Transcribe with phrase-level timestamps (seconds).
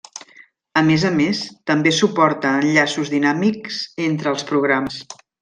[0.79, 1.41] A més a més,
[1.71, 4.99] també suporta enllaços dinàmics entre els programes.